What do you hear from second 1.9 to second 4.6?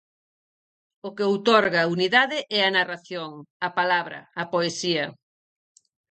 unidade é a narración, a palabra, a